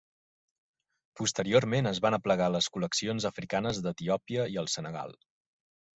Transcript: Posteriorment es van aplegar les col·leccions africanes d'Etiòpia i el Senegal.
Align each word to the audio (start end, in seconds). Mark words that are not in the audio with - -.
Posteriorment 1.21 1.89
es 1.91 2.01
van 2.07 2.17
aplegar 2.19 2.49
les 2.55 2.71
col·leccions 2.77 3.29
africanes 3.33 3.83
d'Etiòpia 3.87 4.49
i 4.55 4.59
el 4.63 4.71
Senegal. 4.79 5.19